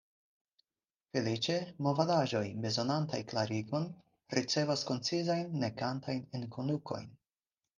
Feliĉe, 1.17 1.57
movadaĵoj, 1.87 2.41
bezonantaj 2.63 3.19
klarigon, 3.33 3.87
ricevas 4.39 4.87
koncizajn 4.93 5.55
nekantajn 5.67 6.25
enkondukojn. 6.41 7.07